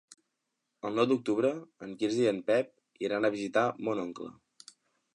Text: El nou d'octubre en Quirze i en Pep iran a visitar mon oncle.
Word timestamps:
El 0.89 0.97
nou 0.99 1.07
d'octubre 1.11 1.51
en 1.89 1.95
Quirze 2.01 2.25
i 2.25 2.27
en 2.33 2.41
Pep 2.49 3.07
iran 3.09 3.27
a 3.31 3.35
visitar 3.39 3.71
mon 3.89 4.07
oncle. 4.09 4.35